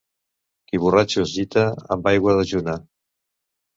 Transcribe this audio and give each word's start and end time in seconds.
Qui 0.69 0.79
borratxo 0.85 1.21
es 1.25 1.33
gita, 1.35 1.67
amb 1.97 2.11
aigua 2.13 2.35
dejuna. 2.41 2.79